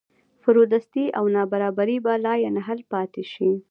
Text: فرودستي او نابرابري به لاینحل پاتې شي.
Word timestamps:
فرودستي 0.43 1.05
او 1.17 1.25
نابرابري 1.35 1.97
به 2.05 2.13
لاینحل 2.25 2.79
پاتې 2.91 3.23
شي. 3.31 3.51